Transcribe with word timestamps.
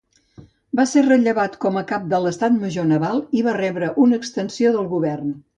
Va 0.79 0.85
ser 0.91 1.03
rellevat 1.07 1.57
com 1.67 1.77
a 1.81 1.83
Cap 1.93 2.09
de 2.15 2.21
l'Estat 2.25 2.57
Major 2.63 2.89
Naval 2.95 3.23
i 3.41 3.47
va 3.49 3.57
rebre 3.61 3.93
una 4.07 4.23
extensió 4.23 4.77
del 4.81 4.93
govern. 4.99 5.35